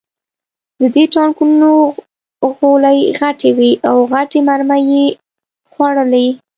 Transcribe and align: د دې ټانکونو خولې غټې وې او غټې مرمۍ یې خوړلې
د 0.79 0.81
دې 0.95 1.03
ټانکونو 1.15 1.69
خولې 2.53 2.97
غټې 3.19 3.49
وې 3.57 3.71
او 3.89 3.97
غټې 4.11 4.39
مرمۍ 4.47 4.83
یې 4.93 5.05
خوړلې 5.71 6.27